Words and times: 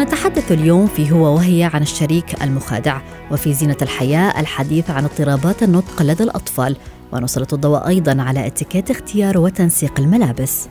نتحدث 0.00 0.52
اليوم 0.52 0.86
في 0.86 1.12
هو 1.12 1.34
وهي 1.34 1.70
عن 1.74 1.82
الشريك 1.82 2.42
المخادع 2.42 3.00
وفي 3.30 3.54
زينة 3.54 3.76
الحياة 3.82 4.40
الحديث 4.40 4.90
عن 4.90 5.04
اضطرابات 5.04 5.62
النطق 5.62 6.02
لدى 6.02 6.22
الأطفال 6.22 6.76
ونسلط 7.12 7.54
الضوء 7.54 7.88
أيضا 7.88 8.22
على 8.22 8.46
اتيكيت 8.46 8.90
اختيار 8.90 9.38
وتنسيق 9.38 10.00
الملابس. 10.00 10.68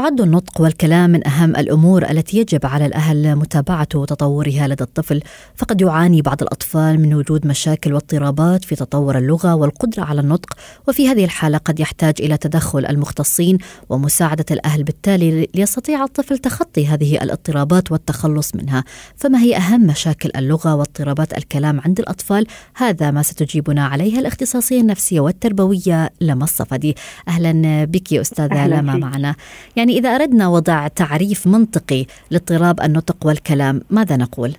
يعد 0.00 0.20
النطق 0.20 0.60
والكلام 0.60 1.10
من 1.10 1.26
أهم 1.26 1.56
الأمور 1.56 2.10
التي 2.10 2.38
يجب 2.38 2.66
على 2.66 2.86
الأهل 2.86 3.36
متابعة 3.36 3.84
تطورها 3.84 4.68
لدى 4.68 4.84
الطفل. 4.84 5.22
فقد 5.56 5.80
يعاني 5.80 6.22
بعض 6.22 6.42
الأطفال 6.42 7.00
من 7.00 7.14
وجود 7.14 7.46
مشاكل 7.46 7.92
واضطرابات 7.92 8.64
في 8.64 8.76
تطور 8.76 9.18
اللغة 9.18 9.54
والقدرة 9.54 10.04
على 10.04 10.20
النطق 10.20 10.54
وفي 10.88 11.08
هذه 11.08 11.24
الحالة 11.24 11.58
قد 11.58 11.80
يحتاج 11.80 12.14
إلى 12.20 12.36
تدخل 12.36 12.86
المختصين 12.86 13.58
ومساعدة 13.88 14.44
الأهل 14.50 14.82
بالتالي 14.84 15.48
ليستطيع 15.54 16.04
الطفل 16.04 16.38
تخطي 16.38 16.86
هذه 16.86 17.22
الاضطرابات 17.22 17.92
والتخلص 17.92 18.54
منها. 18.54 18.84
فما 19.16 19.38
هي 19.42 19.56
أهم 19.56 19.86
مشاكل 19.86 20.30
اللغة 20.36 20.74
واضطرابات 20.74 21.38
الكلام 21.38 21.80
عند 21.80 22.00
الأطفال؟ 22.00 22.46
هذا 22.74 23.10
ما 23.10 23.22
ستجيبنا 23.22 23.86
عليه 23.86 24.18
الاختصاصية 24.18 24.80
النفسية 24.80 25.20
والتربوية 25.20 26.10
لما 26.20 26.44
الصفدي. 26.44 26.96
أهلا 27.28 27.84
بك 27.84 28.14
أستاذة 28.14 28.64
أهلاً 28.64 28.74
لما. 28.74 28.96
معنا. 28.96 29.34
يعني 29.76 29.89
إذا 29.92 30.08
أردنا 30.08 30.48
وضع 30.48 30.88
تعريف 30.88 31.46
منطقي 31.46 32.06
لاضطراب 32.30 32.80
النطق 32.80 33.26
والكلام 33.26 33.80
ماذا 33.90 34.16
نقول؟ 34.16 34.52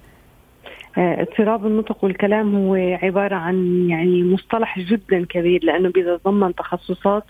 آه، 0.97 1.21
اضطراب 1.21 1.65
النطق 1.65 2.03
والكلام 2.03 2.55
هو 2.55 2.75
عبارة 2.75 3.35
عن 3.35 3.87
يعني 3.89 4.23
مصطلح 4.23 4.79
جدا 4.79 5.25
كبير 5.25 5.63
لأنه 5.63 5.89
بيتضمن 5.89 6.55
تخصصات 6.55 7.23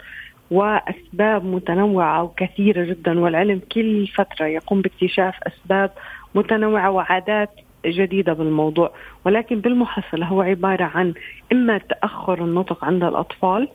وأسباب 0.51 1.45
متنوعة 1.45 2.23
وكثيرة 2.23 2.85
جدا 2.85 3.19
والعلم 3.19 3.61
كل 3.71 4.07
فترة 4.07 4.45
يقوم 4.45 4.81
باكتشاف 4.81 5.35
أسباب 5.43 5.91
متنوعة 6.35 6.91
وعادات 6.91 7.49
جديدة 7.85 8.33
بالموضوع 8.33 8.91
ولكن 9.25 9.59
بالمحصلة 9.59 10.25
هو 10.25 10.41
عبارة 10.41 10.83
عن 10.83 11.13
إما 11.51 11.77
تأخر 11.77 12.45
النطق 12.45 12.85
عند 12.85 13.03
الأطفال 13.03 13.67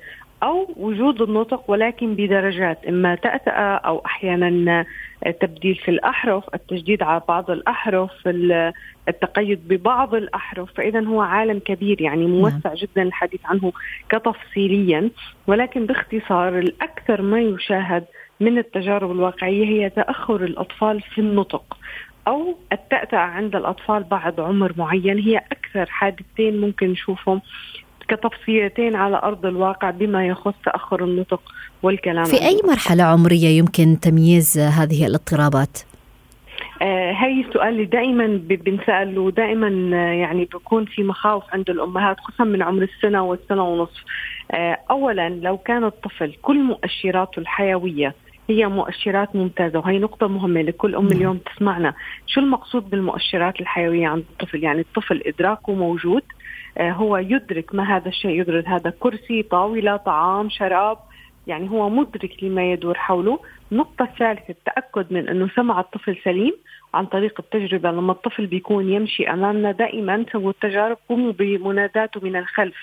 أو 0.42 0.68
وجود 0.76 1.22
النطق 1.22 1.70
ولكن 1.70 2.14
بدرجات. 2.14 2.78
إما 2.88 3.14
تأتأة 3.14 3.76
أو 3.76 4.02
أحيانا 4.06 4.84
تبديل 5.40 5.74
في 5.74 5.90
الأحرف 5.90 6.44
التجديد 6.54 7.02
على 7.02 7.20
بعض 7.28 7.50
الأحرف 7.50 8.10
ال- 8.26 8.72
التقيد 9.08 9.68
ببعض 9.68 10.14
الأحرف. 10.14 10.72
فإذا 10.74 11.04
هو 11.04 11.20
عالم 11.20 11.58
كبير 11.58 12.00
يعني 12.02 12.26
موسع 12.26 12.74
جدا 12.74 13.02
الحديث 13.02 13.40
عنه 13.44 13.72
كتفصيليا. 14.08 15.10
ولكن 15.46 15.86
باختصار 15.86 16.58
الأكثر 16.58 17.22
ما 17.22 17.40
يشاهد 17.40 18.04
من 18.40 18.58
التجارب 18.58 19.10
الواقعية 19.10 19.64
هي 19.64 19.90
تأخر 19.90 20.44
الأطفال 20.44 21.00
في 21.00 21.20
النطق 21.20 21.78
أو 22.28 22.56
التأتأة 22.72 23.18
عند 23.18 23.56
الأطفال 23.56 24.02
بعد 24.02 24.40
عمر 24.40 24.72
معين. 24.76 25.18
هي 25.18 25.36
أكثر 25.36 25.86
حادثتين 25.90 26.60
ممكن 26.60 26.88
نشوفهم 26.90 27.40
كتفصيلتين 28.08 28.96
على 28.96 29.16
أرض 29.22 29.46
الواقع 29.46 29.90
بما 29.90 30.26
يخص 30.26 30.54
تأخر 30.64 31.04
النطق 31.04 31.40
والكلام 31.82 32.24
في 32.24 32.42
أي 32.46 32.60
مرحلة 32.68 33.02
عمرية 33.04 33.48
يمكن 33.58 34.00
تمييز 34.00 34.58
هذه 34.58 35.06
الاضطرابات؟ 35.06 35.78
آه 36.82 37.12
هي 37.12 37.40
السؤال 37.40 37.68
اللي 37.68 37.84
دائما 37.84 38.26
ب- 38.26 38.48
بنسأل 38.64 39.18
ودائما 39.18 39.96
آه، 39.96 40.12
يعني 40.12 40.44
بيكون 40.44 40.84
في 40.84 41.02
مخاوف 41.02 41.44
عند 41.52 41.70
الأمهات 41.70 42.20
خصوصا 42.20 42.44
من 42.44 42.62
عمر 42.62 42.82
السنة 42.82 43.22
والسنة 43.24 43.64
ونصف 43.68 44.04
آه 44.50 44.78
أولا 44.90 45.28
لو 45.28 45.58
كان 45.58 45.84
الطفل 45.84 46.34
كل 46.42 46.62
مؤشراته 46.62 47.40
الحيوية 47.40 48.14
هي 48.50 48.66
مؤشرات 48.66 49.36
ممتازة 49.36 49.78
وهي 49.78 49.98
نقطة 49.98 50.26
مهمة 50.28 50.62
لكل 50.62 50.94
أم 50.94 51.02
نعم. 51.08 51.12
اليوم 51.16 51.38
تسمعنا 51.38 51.94
شو 52.26 52.40
المقصود 52.40 52.90
بالمؤشرات 52.90 53.60
الحيوية 53.60 54.06
عند 54.08 54.24
الطفل 54.32 54.64
يعني 54.64 54.80
الطفل 54.80 55.22
إدراكه 55.26 55.72
موجود 55.74 56.22
هو 56.80 57.16
يدرك 57.16 57.74
ما 57.74 57.96
هذا 57.96 58.08
الشيء 58.08 58.40
يدرك 58.40 58.68
هذا 58.68 58.92
كرسي 59.00 59.42
طاولة 59.42 59.96
طعام 59.96 60.50
شراب. 60.50 60.98
يعني 61.46 61.70
هو 61.70 61.88
مدرك 61.88 62.44
لما 62.44 62.72
يدور 62.72 62.94
حوله. 62.98 63.38
النقطة 63.72 64.02
الثالثة 64.02 64.50
التأكد 64.50 65.12
من 65.12 65.28
أنه 65.28 65.48
سمع 65.56 65.80
الطفل 65.80 66.16
سليم 66.24 66.52
عن 66.94 67.06
طريق 67.06 67.40
التجربة. 67.40 67.90
لما 67.90 68.12
الطفل 68.12 68.46
بيكون 68.46 68.92
يمشي 68.92 69.30
أمامنا 69.30 69.72
دائما 69.72 70.24
سووا 70.32 70.50
التجارب 70.50 70.96
قوموا 71.08 71.32
بمناداته 71.32 72.20
من 72.22 72.36
الخلف. 72.36 72.76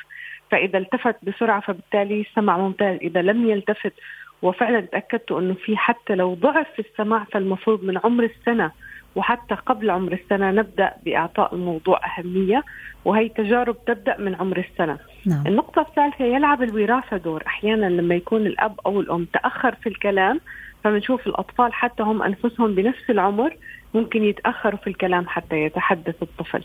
فإذا 0.51 0.77
التفت 0.77 1.15
بسرعة 1.23 1.61
فبالتالي 1.61 2.21
السمع 2.21 2.57
ممتاز. 2.57 2.97
إذا 3.01 3.21
لم 3.21 3.49
يلتفت 3.49 3.93
وفعلا 4.41 4.81
تأكدتوا 4.81 5.39
أنه 5.39 5.53
في 5.53 5.77
حتى 5.77 6.15
لو 6.15 6.33
ضعف 6.33 6.67
في 6.75 6.79
السمع 6.79 7.23
فالمفروض 7.23 7.83
من 7.83 7.97
عمر 8.03 8.23
السنة 8.23 8.71
وحتى 9.15 9.55
قبل 9.55 9.89
عمر 9.89 10.13
السنة 10.13 10.51
نبدأ 10.51 10.93
بإعطاء 11.05 11.55
الموضوع 11.55 11.99
أهمية 12.05 12.63
وهي 13.05 13.29
تجارب 13.29 13.85
تبدأ 13.85 14.17
من 14.19 14.35
عمر 14.35 14.65
السنة. 14.71 14.97
نعم. 15.25 15.47
النقطة 15.47 15.81
الثالثة 15.81 16.25
يلعب 16.25 16.63
الوراثة 16.63 17.17
دور. 17.17 17.43
أحيانا 17.47 17.85
لما 17.85 18.15
يكون 18.15 18.47
الأب 18.47 18.79
أو 18.85 19.01
الأم 19.01 19.25
تأخر 19.25 19.75
في 19.75 19.89
الكلام 19.89 20.39
فبنشوف 20.83 21.27
الأطفال 21.27 21.73
حتى 21.73 22.03
هم 22.03 22.23
أنفسهم 22.23 22.75
بنفس 22.75 23.09
العمر 23.09 23.57
ممكن 23.93 24.23
يتأخروا 24.23 24.79
في 24.79 24.87
الكلام 24.87 25.27
حتى 25.27 25.55
يتحدث 25.55 26.15
الطفل. 26.21 26.63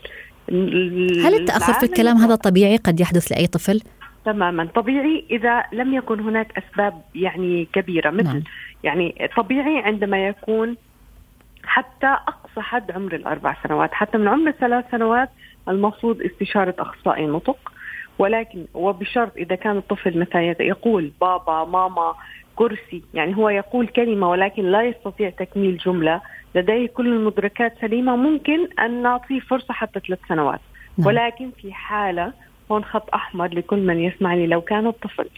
هل 1.25 1.33
التأخر 1.33 1.73
في 1.73 1.83
الكلام 1.83 2.17
هذا 2.17 2.35
طبيعي؟ 2.35 2.77
قد 2.77 2.99
يحدث 2.99 3.31
لأي 3.31 3.47
طفل؟ 3.47 3.81
تماما. 4.25 4.65
طبيعي 4.65 5.25
إذا 5.31 5.63
لم 5.73 5.93
يكن 5.93 6.19
هناك 6.19 6.57
أسباب 6.57 7.01
يعني 7.15 7.67
كبيرة 7.73 8.09
مثل 8.09 8.23
نعم. 8.23 8.43
يعني 8.83 9.29
طبيعي 9.37 9.77
عندما 9.77 10.27
يكون 10.27 10.75
حتى 11.63 12.07
أقصى 12.07 12.61
حد 12.61 12.91
عمر 12.91 13.15
الأربع 13.15 13.55
سنوات 13.63 13.93
حتى 13.93 14.17
من 14.17 14.27
عمر 14.27 14.49
الثلاث 14.49 14.85
سنوات 14.91 15.29
المفروض 15.69 16.21
استشارة 16.21 16.75
أخصائي 16.79 17.27
نطق 17.27 17.71
ولكن 18.19 18.65
وبشرط 18.73 19.37
إذا 19.37 19.55
كان 19.55 19.77
الطفل 19.77 20.19
مثلا 20.19 20.55
يقول 20.59 21.11
بابا 21.21 21.65
ماما 21.65 22.15
كرسي 22.55 23.03
يعني 23.13 23.37
هو 23.37 23.49
يقول 23.49 23.87
كلمة 23.87 24.29
ولكن 24.29 24.63
لا 24.63 24.83
يستطيع 24.83 25.29
تكميل 25.29 25.77
جملة 25.77 26.21
لديه 26.55 26.87
كل 26.87 27.07
المدركات 27.07 27.73
سليمة 27.81 28.15
ممكن 28.15 28.67
أن 28.79 29.01
نعطيه 29.01 29.39
فرصة 29.39 29.73
حتى 29.73 29.99
ثلاث 30.07 30.19
سنوات 30.29 30.59
نعم. 30.97 31.07
ولكن 31.07 31.51
في 31.61 31.73
حالة 31.73 32.33
هون 32.71 32.83
خط 32.85 33.13
أحمر 33.13 33.47
لكل 33.47 33.79
من 33.79 33.99
يسمعني 33.99 34.47
لو 34.47 34.61
كان 34.61 34.87
الطفل 34.87 35.29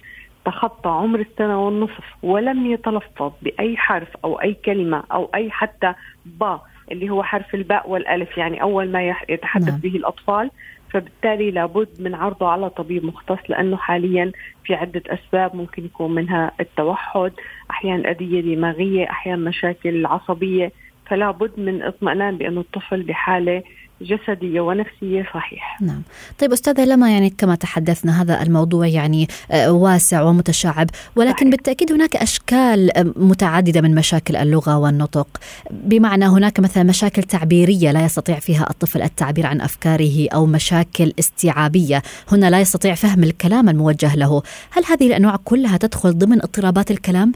تخطى 0.46 0.90
عمر 0.90 1.19
السنة 1.19 1.66
والنصف 1.66 2.03
ولم 2.24 2.66
يتلفظ 2.66 3.31
بأي 3.41 3.78
حرف 3.78 4.07
أو 4.24 4.41
أي 4.41 4.53
كلمة 4.53 5.03
أو 5.12 5.29
أي 5.35 5.52
حتى 5.52 5.94
با 6.25 6.62
اللي 6.91 7.09
هو 7.09 7.24
حرف 7.24 7.56
الباء 7.56 7.90
والألف 7.90 8.38
يعني 8.38 8.62
أول 8.62 8.91
ما 8.91 9.16
يتحدث 9.29 9.69
نعم. 9.69 9.79
به 9.79 9.96
الأطفال 9.96 10.52
فبالتالي 10.90 11.52
لابد 11.52 11.88
من 11.99 12.16
عرضه 12.16 12.47
على 12.47 12.70
طبيب 12.70 13.05
مختص 13.05 13.40
لأنه 13.49 13.78
حاليا 13.78 14.32
في 14.64 14.73
عدة 14.73 15.03
أسباب 15.08 15.55
ممكن 15.55 15.85
يكون 15.85 16.16
منها 16.16 16.52
التوحد 16.59 17.32
أحيانا 17.72 18.11
أذية 18.11 18.55
دماغية 18.55 19.09
أحيانا 19.09 19.49
مشاكل 19.49 20.05
عصبية 20.05 20.72
فلا 21.05 21.32
بد 21.32 21.59
من 21.59 21.82
اطمئنان 21.82 22.37
بأن 22.37 22.58
الطفل 22.58 23.03
بحالة 23.03 23.64
جسدية 24.01 24.61
ونفسية 24.61 25.29
صحيح 25.33 25.81
نعم 25.81 26.01
طيب 26.39 26.51
أستاذة 26.51 26.85
لما 26.85 27.11
يعني 27.11 27.29
كما 27.29 27.55
تحدثنا 27.55 28.21
هذا 28.21 28.41
الموضوع 28.41 28.87
يعني 28.87 29.27
آه، 29.51 29.71
واسع 29.71 30.21
ومتشعب 30.21 30.89
ولكن 31.15 31.37
صحيح. 31.37 31.49
بالتأكيد 31.49 31.91
هناك 31.91 32.15
أشكال 32.15 32.97
آه، 32.97 33.13
متعددة 33.15 33.81
من 33.81 33.95
مشاكل 33.95 34.35
اللغة 34.35 34.77
والنطق 34.77 35.27
بمعنى 35.71 36.25
هناك 36.25 36.59
مثلا 36.59 36.83
مشاكل 36.83 37.23
تعبيرية 37.23 37.91
لا 37.91 38.05
يستطيع 38.05 38.39
فيها 38.39 38.69
الطفل 38.69 39.01
التعبير 39.01 39.45
عن 39.45 39.61
أفكاره 39.61 40.27
أو 40.33 40.45
مشاكل 40.45 41.13
استيعابية 41.19 42.01
هنا 42.31 42.49
لا 42.49 42.61
يستطيع 42.61 42.95
فهم 42.95 43.23
الكلام 43.23 43.69
الموجه 43.69 44.15
له 44.15 44.41
هل 44.71 44.83
هذه 44.85 45.07
الأنواع 45.07 45.35
كلها 45.35 45.77
تدخل 45.77 46.17
ضمن 46.17 46.41
اضطرابات 46.41 46.91
الكلام؟ 46.91 47.31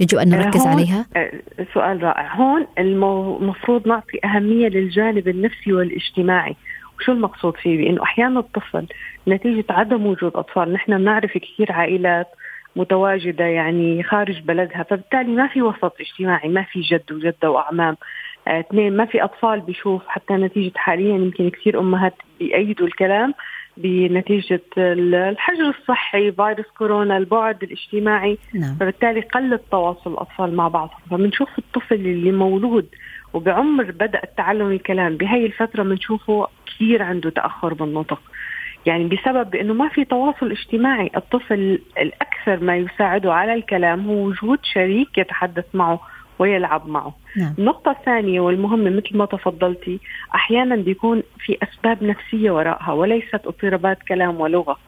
يجب 0.00 0.18
أن 0.18 0.28
نركز 0.28 0.66
عليها؟ 0.66 1.06
آه، 1.16 1.32
سؤال 1.74 2.02
رائع. 2.02 2.34
هون 2.34 2.66
المفروض 2.78 3.88
نعطي 3.88 4.18
أهمية 4.24 4.68
للجانب 4.68 5.28
النفسي 5.28 5.72
والاجتماعي. 5.72 6.56
وشو 6.98 7.12
المقصود 7.12 7.56
فيه؟ 7.56 7.76
بانه 7.76 8.02
أحيانا 8.02 8.40
الطفل 8.40 8.86
نتيجة 9.28 9.64
عدم 9.70 10.06
وجود 10.06 10.32
أطفال. 10.36 10.72
نحن 10.72 10.98
بنعرف 10.98 11.38
كثير 11.38 11.72
عائلات 11.72 12.26
متواجدة 12.76 13.44
يعني 13.44 14.02
خارج 14.02 14.40
بلدها 14.40 14.82
فبالتالي 14.82 15.32
ما 15.32 15.48
في 15.48 15.62
وسط 15.62 15.96
اجتماعي 16.00 16.48
ما 16.48 16.62
في 16.62 16.80
جد 16.80 17.12
وجدة 17.12 17.50
وأعمام. 17.50 17.96
آه، 18.48 18.60
اثنين 18.60 18.96
ما 18.96 19.04
في 19.04 19.24
أطفال 19.24 19.60
بيشوف 19.60 20.02
حتى 20.08 20.34
نتيجة 20.34 20.72
حاليا 20.76 21.14
يمكن 21.14 21.50
كثير 21.50 21.80
أمهات 21.80 22.14
بيأيدوا 22.38 22.86
الكلام. 22.86 23.34
بنتيجة 23.82 24.60
الحجر 24.78 25.68
الصحي 25.68 26.32
فيروس 26.32 26.66
كورونا 26.78 27.16
البعد 27.16 27.62
الاجتماعي. 27.62 28.38
نعم. 28.54 28.74
فبالتالي 28.74 29.20
قل 29.20 29.58
تواصل 29.70 30.12
الأطفال 30.12 30.56
مع 30.56 30.68
بعضهم. 30.68 30.98
فبنشوف 31.10 31.58
الطفل 31.58 31.94
اللي 31.94 32.32
مولود 32.32 32.86
وبعمر 33.32 33.90
بدأ 33.90 34.20
التعلم 34.24 34.70
الكلام 34.70 35.16
بهي 35.16 35.46
الفترة 35.46 35.82
بنشوفه 35.82 36.46
كثير 36.66 37.02
عنده 37.02 37.30
تأخر 37.30 37.74
بالنطق. 37.74 38.20
يعني 38.86 39.04
بسبب 39.04 39.54
إنه 39.54 39.74
ما 39.74 39.88
في 39.88 40.04
تواصل 40.04 40.50
اجتماعي 40.50 41.10
الطفل 41.16 41.78
الأكثر 41.98 42.64
ما 42.64 42.76
يساعده 42.76 43.34
على 43.34 43.54
الكلام 43.54 44.06
هو 44.06 44.26
وجود 44.26 44.58
شريك 44.62 45.18
يتحدث 45.18 45.64
معه. 45.74 46.00
ويلعب 46.38 46.88
معه. 46.88 47.14
نعم. 47.36 47.54
النقطة 47.58 47.90
الثانية 47.90 48.40
والمهمة 48.40 48.90
مثل 48.90 49.16
ما 49.16 49.26
تفضلتي 49.26 50.00
أحيانا 50.34 50.76
بيكون 50.76 51.22
في 51.38 51.58
أسباب 51.62 52.04
نفسية 52.04 52.50
وراءها 52.50 52.92
وليست 52.92 53.40
اضطرابات 53.46 53.98
كلام 54.08 54.40
ولغة. 54.40 54.78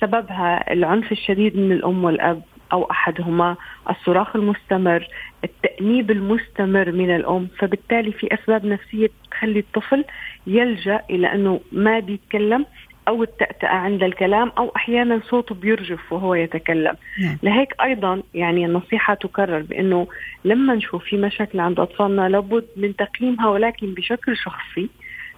سببها 0.00 0.72
العنف 0.72 1.12
الشديد 1.12 1.56
من 1.56 1.72
الأم 1.72 2.04
والأب 2.04 2.42
أو 2.72 2.90
أحدهما 2.90 3.56
الصراخ 3.90 4.36
المستمر 4.36 5.08
التأنيب 5.44 6.10
المستمر 6.10 6.92
من 6.92 7.16
الأم. 7.16 7.48
فبالتالي 7.58 8.12
في 8.12 8.34
أسباب 8.34 8.66
نفسية 8.66 9.10
تخلي 9.30 9.58
الطفل 9.58 10.04
يلجأ 10.46 11.00
إلى 11.10 11.34
أنه 11.34 11.60
ما 11.72 11.98
بيتكلم 11.98 12.66
أو 13.08 13.22
التأتأة 13.22 13.68
عند 13.68 14.02
الكلام 14.02 14.52
أو 14.58 14.72
أحيانا 14.76 15.20
صوته 15.24 15.54
بيرجف 15.54 16.12
وهو 16.12 16.34
يتكلم 16.34 16.94
نعم. 17.20 17.38
لهيك 17.42 17.74
أيضا 17.82 18.22
يعني 18.34 18.66
النصيحة 18.66 19.14
تكرر 19.14 19.62
بأنه 19.62 20.06
لما 20.44 20.74
نشوف 20.74 21.04
في 21.04 21.16
مشاكل 21.16 21.60
عند 21.60 21.80
أطفالنا 21.80 22.28
لابد 22.28 22.66
من 22.76 22.96
تقييمها 22.96 23.48
ولكن 23.48 23.94
بشكل 23.94 24.36
شخصي 24.36 24.88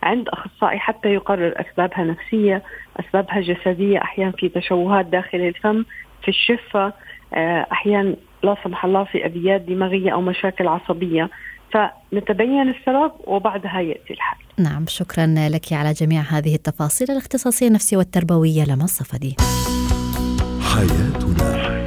عند 0.02 0.28
أخصائي 0.28 0.78
حتى 0.78 1.08
يقرر 1.08 1.54
أسبابها 1.56 2.04
نفسية، 2.04 2.62
أسبابها 3.00 3.40
جسدية، 3.40 3.98
أحيانا 4.02 4.32
في 4.32 4.48
تشوهات 4.48 5.06
داخل 5.06 5.38
الفم، 5.38 5.84
في 6.22 6.28
الشفة، 6.28 6.92
آه، 7.34 7.66
أحيانا 7.72 8.16
لا 8.42 8.56
سمح 8.64 8.84
الله 8.84 9.04
في 9.04 9.26
ابيات 9.26 9.60
دماغية 9.60 10.10
أو 10.10 10.20
مشاكل 10.20 10.68
عصبية، 10.68 11.30
فنتبين 11.72 12.68
السبب 12.68 13.12
وبعدها 13.26 13.80
يأتي 13.80 14.12
الحل. 14.12 14.36
نعم 14.58 14.84
شكرا 14.88 15.26
لك 15.26 15.72
على 15.72 15.92
جميع 15.92 16.20
هذه 16.20 16.54
التفاصيل 16.54 17.10
الاختصاصية 17.10 17.68
النفسية 17.68 17.96
والتربوية 17.96 18.64
لما 18.64 18.84
الصفدي. 18.84 19.36
حياتنا 20.60 21.86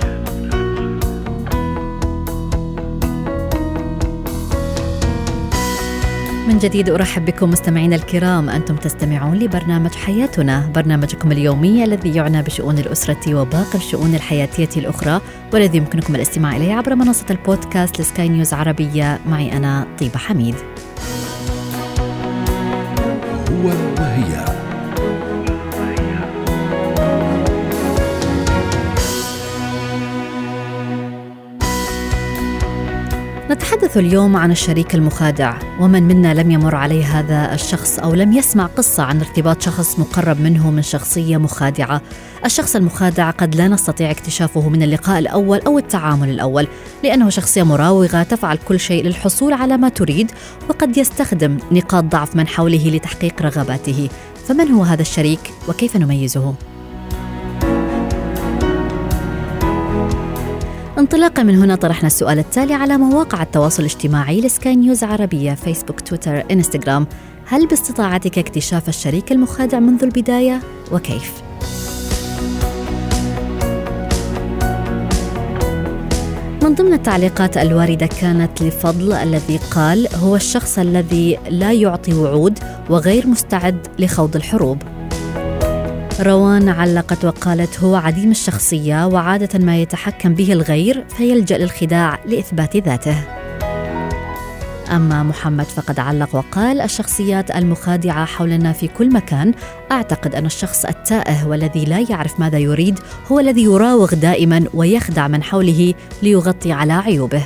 جديد 6.62 6.90
أرحب 6.90 7.26
بكم 7.26 7.50
مستمعينا 7.50 7.96
الكرام 7.96 8.50
أنتم 8.50 8.76
تستمعون 8.76 9.40
لبرنامج 9.40 9.92
حياتنا 9.92 10.72
برنامجكم 10.76 11.32
اليومي 11.32 11.84
الذي 11.84 12.16
يعنى 12.16 12.42
بشؤون 12.42 12.78
الأسرة 12.78 13.36
وباقي 13.36 13.76
الشؤون 13.76 14.16
الحياتية 14.16 14.70
الأخرى 14.78 15.22
والذي 15.54 15.78
يمكنكم 15.78 16.16
الاستماع 16.16 16.56
إليه 16.56 16.74
عبر 16.74 16.96
منصة 16.96 17.26
البودكاست 17.32 18.02
لسكاي 18.02 18.30
نيوز 18.30 18.54
عربية 18.54 19.20
معي 19.26 19.58
أنا 19.58 19.88
طيبة 20.00 20.18
حميد. 20.18 20.56
هو 23.52 23.91
نتحدث 33.82 33.98
اليوم 33.98 34.36
عن 34.36 34.52
الشريك 34.52 34.96
المخادع 34.96 35.60
ومن 35.80 36.04
منا 36.04 36.34
لم 36.34 36.52
يمر 36.52 36.76
عليه 36.76 37.20
هذا 37.20 37.54
الشخص 37.54 38.00
أو 38.00 38.14
لم 38.14 38.34
يسمع 38.34 38.66
قصة 38.66 39.04
عن 39.04 39.20
ارتباط 39.20 39.62
شخص 39.62 40.00
مقرب 40.00 40.42
منه 40.42 40.72
من 40.72 40.82
شخصية 40.82 41.38
مخادعة. 41.38 42.02
الشخص 42.46 42.76
المخادع 42.76 43.30
قد 43.30 43.56
لا 43.56 43.68
نستطيع 43.68 44.12
اكتشافه 44.12 44.70
من 44.70 44.84
اللقاء 44.84 45.20
الأول 45.20 45.60
أو 45.60 45.78
التعامل 45.78 46.30
الأول 46.30 46.68
لأنه 47.04 47.30
شخصية 47.30 47.64
مراوغة 47.64 48.24
تفعل 48.24 48.58
كل 48.58 48.80
شيء 48.80 49.04
للحصول 49.04 49.54
على 49.54 49.78
ما 49.78 49.90
تريد 49.90 50.32
وقد 50.70 50.98
يستخدم 50.98 51.58
نقاط 51.72 52.04
ضعف 52.04 52.36
من 52.36 52.48
حوله 52.48 52.90
لتحقيق 52.90 53.42
رغباته. 53.42 54.10
فمن 54.48 54.72
هو 54.72 54.84
هذا 54.84 55.02
الشريك 55.02 55.54
وكيف 55.68 55.98
نميزه؟ 55.98 56.54
انطلاقا 61.02 61.44
من 61.44 61.56
هنا 61.56 61.76
طرحنا 61.76 62.08
السؤال 62.08 62.40
التالي 62.40 62.74
على 62.74 62.98
مواقع 62.98 63.42
التواصل 63.42 63.84
الاجتماعي 63.84 64.42
لسكاي 64.42 64.76
نيوز 64.76 65.04
عربية 65.04 65.54
فيسبوك 65.54 66.00
تويتر 66.00 66.44
إنستغرام. 66.52 67.08
هل 67.46 67.68
باستطاعتك 67.68 68.38
اكتشاف 68.38 68.90
الشريك 68.90 69.32
المخادع 69.32 69.80
منذ 69.80 70.04
البداية؟ 70.04 70.60
وكيف؟ 70.92 71.34
من 76.64 76.76
ضمن 76.76 76.94
التعليقات 76.94 77.58
الواردة 77.58 78.06
كانت 78.22 78.62
لفضل 78.62 79.14
الذي 79.14 79.58
قال 79.58 80.08
هو 80.16 80.36
الشخص 80.36 80.80
الذي 80.80 81.40
لا 81.50 81.72
يعطي 81.72 82.14
وعود 82.14 82.60
وغير 82.90 83.28
مستعد 83.28 83.88
لخوض 84.00 84.36
الحروب. 84.36 84.78
روان 86.22 86.70
علقت 86.70 87.26
وقالت 87.26 87.80
هو 87.80 87.96
عديم 87.96 88.32
الشخصية 88.32 89.08
وعادة 89.08 89.60
ما 89.60 89.78
يتحكم 89.78 90.34
به 90.34 90.54
الغير 90.54 91.06
فيلجأ 91.18 91.58
للخداع 91.58 92.20
لإثبات 92.26 92.78
ذاته. 92.78 93.18
أما 94.92 95.24
محمد 95.24 95.66
فقد 95.66 96.00
علق 96.00 96.36
وقال 96.36 96.82
الشخصيات 96.82 97.52
المخادعة 97.52 98.26
حولنا 98.26 98.74
في 98.74 98.88
كل 98.88 99.14
مكان 99.14 99.54
أعتقد 99.92 100.36
أن 100.36 100.46
الشخص 100.46 100.86
التائه 100.86 101.48
والذي 101.48 101.86
لا 101.86 102.06
يعرف 102.10 102.40
ماذا 102.40 102.58
يريد 102.58 103.00
هو 103.32 103.40
الذي 103.40 103.64
يراوغ 103.64 104.16
دائما 104.16 104.64
ويخدع 104.74 105.28
من 105.28 105.44
حوله 105.44 105.94
ليغطي 106.24 106.72
على 106.72 106.94
عيوبه. 106.94 107.44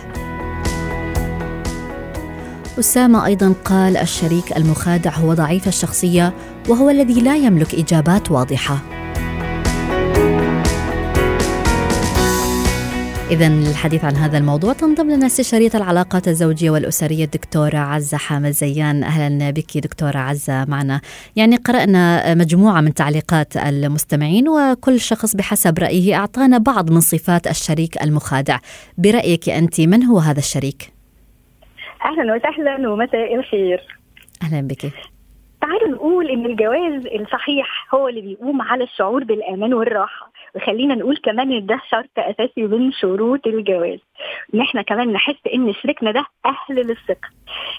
أسامة 2.80 3.26
أيضا 3.26 3.54
قال 3.66 3.98
الشريك 3.98 4.58
المخادع 4.58 5.12
هو 5.12 5.34
ضعيف 5.34 5.68
الشخصية 5.68 6.34
وهو 6.70 6.90
الذي 6.90 7.22
لا 7.22 7.36
يملك 7.36 7.76
إجابات 7.76 8.32
واضحة. 8.32 8.78
إذا 13.32 13.50
للحديث 13.50 14.06
عن 14.06 14.16
هذا 14.16 14.38
الموضوع 14.38 14.74
تنضم 14.74 15.10
لنا 15.10 15.26
استشارية 15.26 15.70
العلاقات 15.76 16.28
الزوجية 16.28 16.70
والأسرية 16.70 17.24
الدكتورة 17.26 17.78
عزة 17.78 18.18
حامد 18.18 18.52
زيان. 18.52 19.04
أهلا 19.04 19.52
بك 19.52 19.78
دكتورة 19.78 20.18
عزة 20.18 20.66
معنا. 20.66 21.02
يعني 21.36 21.56
قرأنا 21.56 22.34
مجموعة 22.34 22.82
من 22.82 22.94
تعليقات 22.94 23.58
المستمعين 23.58 24.50
وكل 24.50 25.00
شخص 25.00 25.36
بحسب 25.36 25.80
رأيه 25.80 26.16
أعطانا 26.16 26.58
بعض 26.58 26.92
من 26.92 27.00
صفات 27.00 27.48
الشريك 27.48 28.04
المخادع. 28.04 28.60
برأيك 28.98 29.50
أنت 29.50 29.82
من 29.82 30.04
هو 30.04 30.20
هذا 30.20 30.40
الشريك؟ 30.40 30.94
أهلا 32.06 32.36
وسهلا 32.36 32.90
ومساء 32.90 33.36
الخير. 33.36 33.82
أهلا 34.44 34.68
بك. 34.68 34.92
تعالوا 35.66 35.88
نقول 35.96 36.30
إن 36.30 36.46
الجواز 36.46 37.08
الصحيح 37.08 37.88
هو 37.96 38.08
اللي 38.08 38.22
بيقوم 38.22 38.62
على 38.62 38.84
الشعور 38.84 39.24
بالأمان 39.24 39.74
والراحة 39.74 40.32
وخلينا 40.56 40.96
نقول 40.96 41.18
كمان 41.18 41.52
إن 41.52 41.66
ده 41.66 41.82
شرط 41.92 42.10
أساسي 42.18 42.64
من 42.64 42.92
شروط 42.92 43.48
الجواز 43.48 44.00
إن 44.54 44.62
إحنا 44.62 44.82
كمان 44.82 45.14
نحس 45.14 45.36
إن 45.54 45.74
شريكنا 45.74 46.12
ده 46.12 46.26
أهل 46.46 46.76
للثقة 46.76 47.30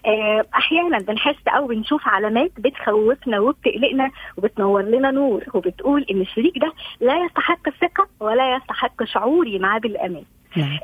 آه، 0.07 0.45
أحيانا 0.55 0.99
بنحس 0.99 1.49
أو 1.49 1.67
بنشوف 1.67 2.09
علامات 2.09 2.51
بتخوفنا 2.59 3.41
وبتقلقنا 3.41 4.11
وبتنور 4.39 4.83
لنا 4.83 5.11
نور 5.11 5.45
وبتقول 5.55 6.07
إن 6.11 6.21
الشريك 6.21 6.59
ده 6.59 6.73
لا 7.01 7.25
يستحق 7.25 7.69
الثقة 7.69 8.09
ولا 8.21 8.57
يستحق 8.57 9.05
شعوري 9.05 9.59
معاه 9.59 9.79
بالأمان. 9.79 10.25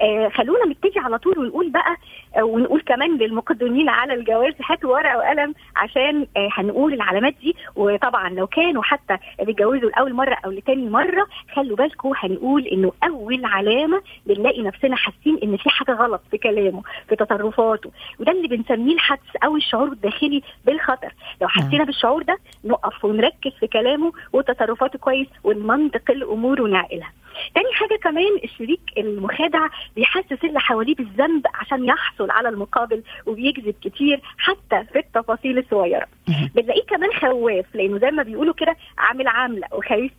آه 0.03 0.29
خلونا 0.29 0.67
نبتدي 0.67 0.99
على 0.99 1.19
طول 1.19 1.39
ونقول 1.39 1.71
بقى 1.71 1.97
آه 2.37 2.43
ونقول 2.43 2.81
كمان 2.81 3.17
للمقدمين 3.17 3.89
على 3.89 4.15
الجواز 4.15 4.55
هاتوا 4.71 4.93
ورقة 4.93 5.17
وقلم 5.19 5.55
عشان 5.77 6.27
آه 6.37 6.49
هنقول 6.53 6.93
العلامات 6.93 7.35
دي. 7.41 7.57
وطبعا 7.77 8.29
لو 8.31 8.47
كانوا 8.47 8.83
حتى 8.83 9.17
بيتجوزوا 9.43 9.91
لأول 9.91 10.15
مرة 10.15 10.37
أو 10.45 10.51
لتاني 10.51 10.91
مرة 10.91 11.27
خلوا 11.55 11.77
بالكم 11.77 12.13
هنقول 12.17 12.67
إنه 12.67 12.93
أول 13.05 13.45
علامة 13.45 14.03
بنلاقي 14.27 14.63
نفسنا 14.63 14.97
حاسين 14.97 15.39
إن 15.43 15.57
في 15.57 15.71
حاجة 15.71 15.93
غلط 15.93 16.21
في 16.31 16.39
كلامه 16.39 16.83
في 17.09 17.17
تصرفاته 17.17 17.91
وده 18.21 18.33
اللي 18.33 18.49
بنسميه 18.49 18.95
الحدس 18.95 19.37
أو 19.45 19.57
الشعور 19.57 19.89
الداخلي 19.93 20.43
بالخطر. 20.67 21.13
لو 21.43 21.49
نعم. 21.57 21.67
حسينا 21.69 21.85
بالشعور 21.85 22.23
ده 22.23 22.39
نقف 22.65 23.05
ونركز 23.05 23.53
في 23.61 23.67
كلامه 23.67 24.13
وتصرفاته 24.33 24.99
كويس 24.99 25.29
ونمنطق 25.45 26.11
الأمور 26.11 26.63
ونعقلها 26.63 27.13
تاني 27.55 27.73
حاجة 27.73 27.99
كمان 28.03 28.39
الشريك 28.45 28.81
المخادع 28.99 29.67
بيحسس 29.97 30.45
اللي 30.45 30.61
حواليه 30.61 30.95
بالذنب 30.95 31.47
عشان 31.55 31.85
يحصل 31.85 32.31
على 32.31 32.49
المقابل 32.49 33.03
وبيكذب 33.27 33.75
كتير 33.83 34.21
حتى 34.39 34.85
في 34.93 34.99
التفاصيل 34.99 35.59
الصغيرة. 35.59 36.07
بنلاقيه 36.55 36.83
كمان 36.83 37.13
خواف 37.13 37.65
لأنه 37.75 37.99
زي 37.99 38.11
ما 38.11 38.23
بيقولوا 38.23 38.55
كده 38.55 38.77
عامل 38.99 39.29
عاملة 39.29 39.67
وخايف 39.73 40.13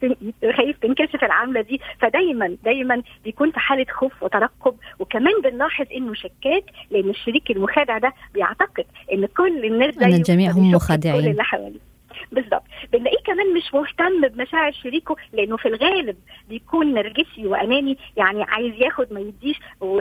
خايف 0.58 0.78
تنكشف 0.82 1.24
العاملة 1.24 1.62
دي. 1.62 1.82
فدايما 2.00 2.58
دايما 2.64 3.02
بيكون 3.24 3.52
في 3.52 3.60
حالة 3.60 3.86
خوف 3.92 4.24
وترقب. 4.24 4.76
وكمان 5.00 5.34
بنلاحظ 5.44 5.86
إنه 5.96 6.14
شكاك 6.14 6.64
لأن 6.92 7.10
الشريك 7.10 7.52
المخادع 7.52 7.98
ده 7.98 8.14
بيعتقد 8.34 8.86
إن 9.14 9.26
كل 9.26 9.66
الناس 9.66 9.98
إن 9.98 10.14
الجميع 10.14 10.52
هم 10.52 10.72
مخادعين. 10.72 11.22
كل 11.22 11.28
اللي 11.28 11.44
حواليه. 11.44 11.93
بالظبط 12.32 12.64
بنلاقيه 12.94 13.24
كمان 13.26 13.54
مش 13.54 13.74
مهتم 13.74 14.22
بمشاعر 14.28 14.72
شريكه 14.72 15.16
لأنه 15.34 15.58
في 15.58 15.68
الغالب 15.68 16.18
بيكون 16.50 16.94
نرجسي 16.94 17.48
واناني 17.48 17.98
يعني 18.18 18.44
عايز 18.44 18.74
ياخد 18.76 19.14
ما 19.14 19.20
يديش 19.20 19.60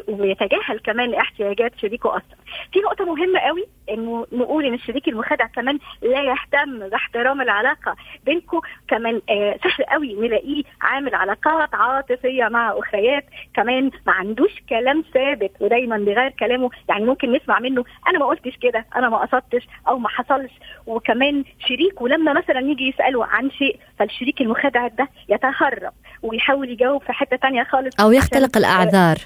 ويتجاهل 0.08 0.78
كمان 0.84 1.14
احتياجات 1.14 1.72
شريكه 1.78 2.10
أصلا. 2.16 2.36
في 2.72 2.78
نقطة 2.80 3.04
مهمة 3.04 3.40
قوي 3.40 3.64
إنه 3.90 4.26
نقول 4.32 4.64
إن 4.64 4.74
الشريك 4.74 5.08
المخادع 5.08 5.46
كمان 5.46 5.78
لا 6.02 6.22
يهتم 6.22 6.88
باحترام 6.88 7.40
العلاقة 7.40 7.96
بينكم 8.26 8.60
كمان 8.88 9.20
آه 9.30 9.58
سهل 9.64 9.84
قوي 9.84 10.14
نلاقيه 10.14 10.62
عامل 10.80 11.14
علاقات 11.14 11.74
عاطفية 11.74 12.44
مع 12.48 12.78
اخريات 12.78 13.24
كمان 13.54 13.90
ما 14.06 14.12
عندوش 14.12 14.50
كلام 14.68 15.04
ثابت 15.14 15.50
ودايما 15.60 15.96
بيغير 15.96 16.30
كلامه. 16.30 16.70
يعني 16.88 17.04
ممكن 17.04 17.32
نسمع 17.32 17.58
منه 17.58 17.84
أنا 18.08 18.18
ما 18.18 18.26
قلتش 18.26 18.56
كده 18.56 18.86
أنا 18.96 19.08
ما 19.08 19.16
قصدتش 19.18 19.66
أو 19.88 19.98
ما 19.98 20.08
حصلش. 20.08 20.50
وكمان 20.86 21.44
شريكه 21.68 22.01
لما 22.06 22.32
مثلا 22.32 22.60
يجي 22.60 22.88
يساله 22.88 23.24
عن 23.24 23.50
شيء 23.50 23.78
فالشريك 23.98 24.40
المخادع 24.40 24.88
ده 24.88 25.08
يتهرب 25.28 25.92
ويحاول 26.22 26.70
يجاوب 26.70 27.02
في 27.02 27.12
حتة 27.12 27.36
تانية 27.36 27.64
خالص 27.64 28.00
أو 28.00 28.12
يختلق 28.12 28.56
الأعذار 28.56 29.18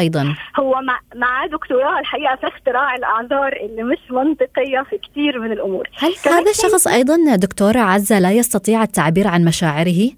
أيضا. 0.00 0.34
هو 0.58 0.80
مع 0.80 1.00
معاه 1.14 1.46
دكتوراه 1.46 2.00
الحقيقة 2.00 2.36
في 2.36 2.46
اختراع 2.48 2.94
الأعذار 2.94 3.52
اللي 3.52 3.82
مش 3.82 3.98
منطقية 4.10 4.82
في 4.90 4.98
كثير 4.98 5.38
من 5.38 5.52
الأمور. 5.52 5.88
هل 5.98 6.14
هذا 6.26 6.50
الشخص 6.50 6.86
أيضا 6.86 7.36
دكتوره 7.36 7.78
عزة 7.78 8.18
لا 8.18 8.32
يستطيع 8.32 8.82
التعبير 8.82 9.28
عن 9.28 9.44
مشاعره؟ 9.44 10.10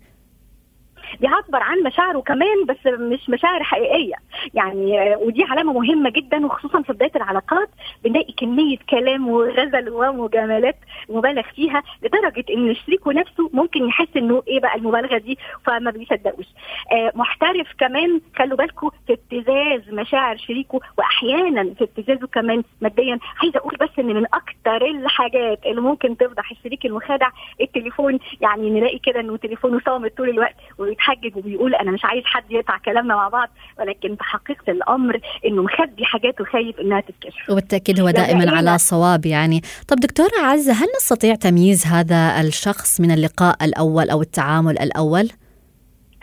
بيعبر 1.21 1.63
عن 1.63 1.83
مشاعره 1.83 2.21
كمان 2.21 2.65
بس 2.69 2.87
مش 2.87 3.29
مشاعر 3.31 3.63
حقيقية. 3.63 4.15
يعني 4.55 5.17
ودي 5.17 5.45
علامة 5.45 5.73
مهمة 5.73 6.11
جدا 6.11 6.47
وخصوصا 6.47 6.83
في 6.83 6.93
بداية 6.93 7.13
العلاقات 7.17 7.69
بنلاقي 8.05 8.33
كمية 8.33 8.77
كلام 8.91 9.29
وغزل 9.29 9.89
ومجاملات 9.91 10.77
مبالغ 11.09 11.43
فيها 11.43 11.83
لدرجة 12.03 12.45
إن 12.51 12.75
شريكه 12.75 13.13
نفسه 13.13 13.51
ممكن 13.53 13.89
يحس 13.89 14.09
إنه 14.17 14.43
إيه 14.49 14.61
بقى 14.61 14.77
المبالغة 14.77 15.19
دي 15.19 15.39
فما 15.67 15.91
بيصدقوش. 15.91 16.47
آه 16.93 17.13
محترف 17.15 17.67
كمان 17.79 18.21
خلوا 18.39 18.57
بالكم 18.57 18.91
في 19.07 19.13
ابتزاز 19.13 19.95
مشاعر 19.95 20.37
شريكه 20.37 20.81
واحيانا 20.99 21.75
في 21.75 21.85
ابتزازه 21.85 22.27
كمان 22.27 22.63
ماديا. 22.81 23.19
عايزة 23.43 23.59
أقول 23.59 23.77
بس 23.81 23.89
إن 23.99 24.07
من 24.07 24.25
أكتر 24.35 24.87
الحاجات 24.87 25.67
اللي 25.67 25.81
ممكن 25.81 26.17
تفضح 26.17 26.51
الشريك 26.51 26.87
المخادع 26.87 27.29
التليفون. 27.61 28.19
يعني 28.41 28.71
نلاقي 28.71 28.99
كده 28.99 29.21
إنه 29.21 29.37
تليفونه 29.37 29.81
صامت 29.87 30.17
طول 30.17 30.29
الوقت 30.29 30.55
وبيتحجج 30.99 31.37
وبيقول 31.37 31.75
أنا 31.75 31.91
مش 31.91 32.05
عايز 32.05 32.25
حد 32.25 32.51
يقطع 32.51 32.79
كلامنا 32.79 33.15
مع 33.15 33.29
بعض 33.29 33.49
ولكن 33.79 34.17
في 34.17 34.25
حقيقه 34.25 34.73
الأمر 34.73 35.21
إنه 35.47 35.63
مخبي 35.63 36.05
حاجات 36.05 36.41
وخايف 36.41 36.81
إنها 36.81 37.01
تتكشف. 37.01 37.51
وبالتأكيد 37.51 38.01
هو 38.01 38.11
دائما 38.11 38.57
على 38.57 38.79
صواب 38.79 39.27
يعني. 39.27 39.61
طب 39.89 39.97
دكتورة 39.97 40.41
عزة 40.43 40.73
هل 40.73 40.87
نستطيع 40.97 41.35
تمييز 41.35 41.87
هذا 41.87 42.41
الشخص 42.41 43.01
من 43.01 43.11
اللقاء 43.11 43.65
الأول 43.65 44.11
أو 44.11 44.23
التعامل 44.23 44.79
الأول؟ 44.79 45.31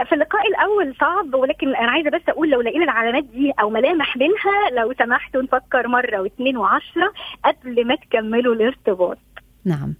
في 0.09 0.15
اللقاء 0.15 0.47
الأول 0.47 0.95
صعب 0.99 1.33
ولكن 1.33 1.75
أنا 1.75 1.91
عايزة 1.91 2.09
بس 2.09 2.21
أقول 2.29 2.49
لو 2.49 2.61
لقينا 2.61 2.83
العلامات 2.83 3.23
دي 3.23 3.51
أو 3.61 3.69
ملامح 3.69 4.17
منها 4.17 4.81
لو 4.81 4.93
سمحتوا 4.99 5.41
نفكر 5.41 5.87
مرة 5.87 6.21
واثنين 6.21 6.57
وعشرة 6.57 7.13
قبل 7.45 7.87
ما 7.87 7.95
تكملوا 7.95 8.55
الارتباط. 8.55 9.17
نعم. 9.65 9.93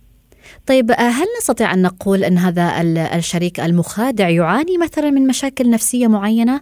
طيب 0.66 0.92
هل 0.98 1.26
نستطيع 1.40 1.74
أن 1.74 1.82
نقول 1.82 2.24
أن 2.24 2.38
هذا 2.38 2.82
الشريك 3.16 3.60
المخادع 3.60 4.30
يعاني 4.30 4.78
مثلا 4.78 5.10
من 5.10 5.28
مشاكل 5.28 5.70
نفسية 5.70 6.08
معينة؟ 6.08 6.62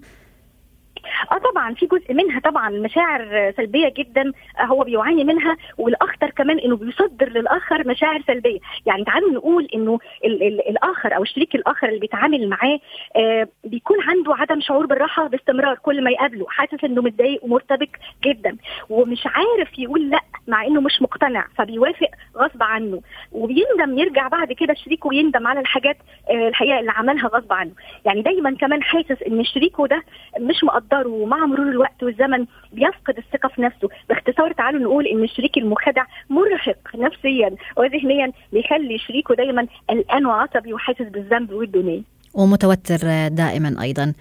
آه 1.32 1.38
طبعا 1.38 1.74
في 1.74 1.86
جزء 1.86 2.14
منها 2.14 2.40
طبعا 2.40 2.70
مشاعر 2.70 3.54
سلبية 3.58 3.94
جدا 3.98 4.32
هو 4.60 4.84
بيعاني 4.84 5.24
منها 5.24 5.58
والأخطر 5.78 6.30
كمان 6.30 6.60
إنه 6.60 6.76
بيصدر 6.78 7.30
للآخر 7.30 7.88
مشاعر 7.88 8.22
سلبية. 8.28 8.60
يعني 8.86 9.04
تعالوا 9.04 9.32
نقول 9.32 9.68
إنه 9.76 10.00
ال 10.26 10.44
ال 10.44 10.70
الآخر 10.70 11.16
أو 11.16 11.24
الشريك 11.24 11.56
الآخر 11.56 11.88
اللي 11.88 12.00
بيتعامل 12.00 12.50
معاه 12.50 12.80
آه 13.16 13.48
بيكون 13.64 13.98
عنده 14.02 14.36
عدم 14.36 14.62
شعور 14.62 14.86
بالراحة 14.86 15.28
باستمرار 15.28 15.76
كل 15.76 16.04
ما 16.04 16.12
يقابله 16.12 16.46
حاسس 16.50 16.84
إنه 16.84 17.02
متضايق 17.02 17.44
ومرتبك 17.44 18.00
جدا 18.26 18.58
ومش 18.90 19.24
عارف 19.26 19.80
يقول 19.80 20.10
لأ 20.10 20.20
مع 20.48 20.66
إنه 20.66 20.82
مش 20.82 21.02
مقتنع 21.02 21.46
فبيوافق 21.58 22.08
غصب 22.38 22.64
عنه. 22.64 23.02
وبيندم 23.32 23.98
يرجع 24.00 24.28
بعد 24.28 24.52
كده 24.54 24.74
شريكه 24.74 25.08
ويندم 25.08 25.48
على 25.48 25.60
الحاجات 25.60 25.98
آه 26.30 26.48
الحقيقة 26.48 26.80
اللي 26.80 26.92
عملها 26.92 27.28
غصب 27.28 27.54
عنه. 27.54 27.72
يعني 28.06 28.22
دايما 28.22 28.56
كمان 28.56 28.84
حاسس 28.84 29.24
إن 29.28 29.44
شريكه 29.44 29.88
ده 29.88 30.04
مش 30.40 30.64
مقدره 30.64 31.08
ومع 31.14 31.46
مرور 31.46 31.70
الوقت 31.70 32.04
والزمن 32.04 32.46
بيفقد 32.74 33.18
الثقة 33.18 33.50
في 33.56 33.62
نفسه. 33.62 33.90
باختصار 34.10 34.52
تعالوا 34.52 34.82
نقول 34.82 35.08
إن 35.08 35.24
الشريك 35.24 35.58
المخدع 35.58 36.06
مرهق 36.30 36.78
نفسيا 36.96 37.56
وذهنيا 37.78 38.32
بيخلي 38.54 38.98
شريكه 38.98 39.36
دايما 39.36 39.68
قلقان 39.90 40.26
وعصبي 40.26 40.74
وحاسس 40.74 41.02
بالذنب 41.02 41.52
والدنيا 41.52 42.02
ومتوتر 42.34 43.28
دائما 43.28 43.76
أيضا. 43.82 44.14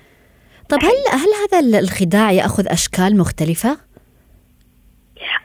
طب 0.68 0.78
هل 0.82 1.18
هل 1.20 1.28
هذا 1.42 1.78
الخداع 1.78 2.32
يأخذ 2.32 2.66
أشكال 2.68 3.18
مختلفة؟ 3.18 3.76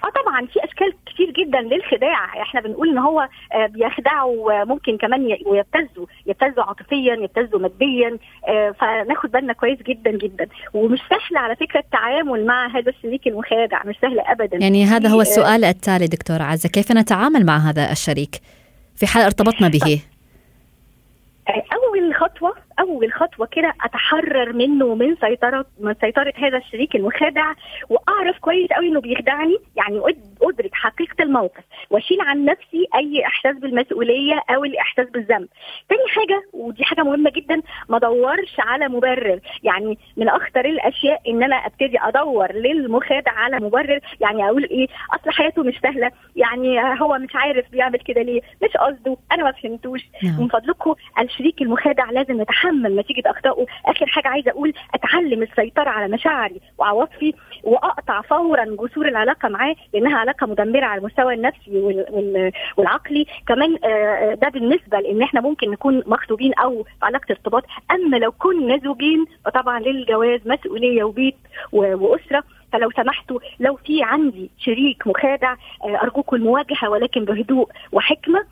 آه 0.04 0.10
طبعا 0.22 0.46
في 0.46 0.64
أشكال 0.64 0.94
كتير 1.06 1.32
جدا 1.32 1.62
للخداع. 1.62 2.42
إحنا 2.42 2.62
بنقول 2.62 2.90
إن 2.90 2.98
هو 2.98 3.30
بيخدعوا 3.70 4.64
ممكن 4.64 4.98
كمان 4.98 5.38
ويبتزوا 5.46 6.06
يبتزوا 6.26 6.64
عاطفيا 6.64 7.14
يبتزوا 7.14 7.60
ماديا 7.60 8.18
فناخد 8.80 9.32
بالنا 9.32 9.54
كويس 9.54 9.84
جدا 9.84 10.12
جدا. 10.12 10.48
ومش 10.74 11.00
سهل 11.10 11.38
على 11.38 11.56
فكرة 11.56 11.80
التعامل 11.80 12.46
مع 12.46 12.68
هذا 12.68 12.90
الشريك 12.90 13.28
المخادع 13.28 13.84
مش 13.86 13.96
سهل 14.02 14.20
ابدا. 14.20 14.58
يعني 14.58 14.86
هذا 14.86 15.10
هو 15.10 15.22
السؤال 15.22 15.66
التالي 15.66 16.08
دكتورة 16.08 16.44
عزة. 16.44 16.70
كيف 16.70 16.92
نتعامل 16.92 17.46
مع 17.46 17.58
هذا 17.58 17.92
الشريك؟ 17.92 18.36
في 18.96 19.08
حال 19.08 19.24
ارتبطنا 19.24 19.68
به. 19.68 20.02
أول 21.50 22.16
خطوة 22.16 22.67
أول 22.80 23.14
خطوة 23.14 23.48
كده 23.52 23.74
أتحرر 23.84 24.54
منه 24.54 24.86
ومن 24.86 25.16
سيطره 25.16 25.66
من 25.80 25.96
سيطرة 26.02 26.34
هذا 26.36 26.58
الشريك 26.58 26.96
المخادع 26.96 27.54
وأعرف 27.90 28.40
كويس 28.40 28.70
قوي 28.70 28.88
إنه 28.88 29.02
بيخدعني 29.02 29.58
يعني 29.76 30.02
أدرك 30.42 30.74
حقيقة 30.74 31.24
الموقف 31.24 31.64
وأشيل 31.90 32.22
عن 32.22 32.46
نفسي 32.46 32.88
أي 32.96 33.26
إحساس 33.26 33.56
بالمسؤولية 33.56 34.40
أو 34.50 34.64
الإحساس 34.64 35.10
بالذنب. 35.10 35.48
تاني 35.90 36.08
حاجة 36.08 36.44
ودي 36.54 36.84
حاجة 36.84 37.02
مهمة 37.02 37.30
جدا 37.30 37.62
ما 37.90 37.98
أدورش 37.98 38.56
على 38.60 38.88
مبرر. 38.88 39.40
يعني 39.64 39.98
من 40.18 40.30
أخطر 40.30 40.66
الأشياء 40.66 41.22
إن 41.30 41.44
أنا 41.44 41.56
أبتدي 41.56 41.98
أدور 42.02 42.52
للمخادع 42.54 43.32
على 43.32 43.58
مبرر 43.60 44.00
يعني 44.22 44.46
أقول 44.46 44.64
إيه 44.64 44.88
أصل 45.14 45.32
حياته 45.32 45.64
مش 45.64 45.80
سهلة 45.84 46.12
يعني 46.36 46.80
هو 47.02 47.18
مش 47.18 47.36
عارف 47.36 47.72
بيعمل 47.72 48.00
كده 48.00 48.22
ليه 48.22 48.42
مش 48.64 48.78
قصده 48.78 49.18
أنا 49.32 49.44
ما 49.44 49.52
فهمتوش. 49.52 50.02
من 50.40 50.48
فضلكم 50.48 50.96
الشريك 51.20 51.62
المخادع 51.62 52.10
لازم 52.12 52.42
يتحمل 52.42 52.67
أتحمل 52.68 52.96
نتيجة 52.96 53.24
أخطائه. 53.26 53.66
آخر 53.86 54.06
حاجة 54.06 54.28
عايزة 54.28 54.52
أقول 54.52 54.74
أتعلم 54.94 55.42
السيطرة 55.44 55.90
على 55.90 56.14
مشاعري 56.14 56.62
وعواطفي 56.78 57.34
وأقطع 57.64 58.22
فورا 58.22 58.66
جسور 58.66 59.08
العلاقة 59.08 59.50
معاه 59.50 59.76
لأنها 59.94 60.18
علاقة 60.18 60.48
مدمرة 60.48 60.86
على 60.86 61.00
المستوى 61.00 61.34
النفسي 61.34 62.04
والعقلي. 62.78 63.26
كمان 63.48 63.76
ده 64.42 64.50
بالنسبة 64.50 65.00
لإن 65.00 65.22
إحنا 65.22 65.42
ممكن 65.42 65.72
نكون 65.72 66.04
مخطوبين 66.06 66.54
أو 66.54 66.84
في 66.84 67.06
علاقة 67.06 67.26
ارتباط. 67.32 67.64
أما 67.92 68.18
لو 68.18 68.32
كنا 68.32 68.78
زوجين 68.78 69.26
فطبعا 69.46 69.80
للجواز 69.80 70.40
مسؤولية 70.46 71.04
وبيت 71.04 71.36
وأسرة. 71.72 72.44
فلو 72.74 72.92
سمحتوا 72.92 73.40
لو 73.60 73.76
في 73.76 74.04
عندي 74.04 74.50
شريك 74.60 75.08
مخادع 75.08 75.56
أرجوكم 76.04 76.36
المواجهة 76.36 76.90
ولكن 76.90 77.26
بهدوء 77.26 77.70
وحكمة 77.92 78.46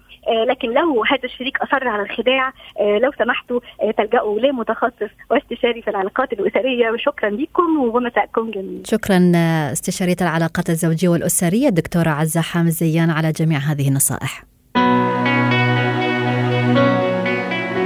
لكن 0.47 0.69
لو 0.73 1.03
هذا 1.03 1.23
الشريك 1.23 1.57
أصر 1.57 1.87
على 1.87 2.03
الخداع 2.03 2.53
لو 3.01 3.11
سمحتوا 3.19 3.59
تلجأوا 3.97 4.39
لمتخصص 4.39 5.09
واستشاري 5.31 5.81
في 5.81 5.89
العلاقات 5.89 6.33
الأسرية 6.33 6.91
وشكرا 6.91 7.29
لكم 7.29 7.77
ومساءكم 7.79 8.51
جميل. 8.51 8.83
شكرا 8.87 9.31
استشارية 9.71 10.15
العلاقات 10.21 10.69
الزوجية 10.69 11.09
والأسرية 11.09 11.67
الدكتورة 11.67 12.09
عزة 12.09 12.41
حامد 12.41 12.69
زيان 12.69 13.09
على 13.09 13.31
جميع 13.31 13.59
هذه 13.59 13.87
النصائح. 13.87 14.43